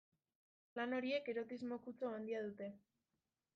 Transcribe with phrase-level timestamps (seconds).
[0.79, 2.73] Lan horiek erotismo kutsu handia dute.